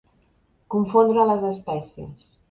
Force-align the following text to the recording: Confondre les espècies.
Confondre 0.75 1.25
les 1.31 1.43
espècies. 1.49 2.25